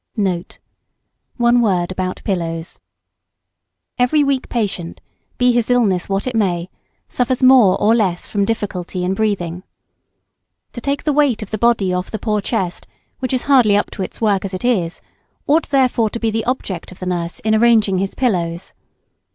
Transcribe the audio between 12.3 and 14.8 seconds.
chest, which is hardly up to its work as it